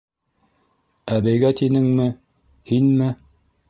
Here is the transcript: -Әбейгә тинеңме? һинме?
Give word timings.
-Әбейгә 1.17 1.53
тинеңме? 1.61 2.11
һинме? 2.75 3.17